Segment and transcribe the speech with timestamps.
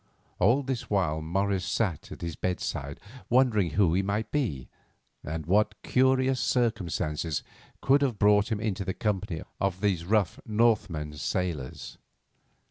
[0.39, 4.67] All this while Morris sat at his bedside wondering who he might be,
[5.23, 7.43] and what curious circumstance
[7.83, 11.99] could have brought him into the company of these rough Northmen sailors.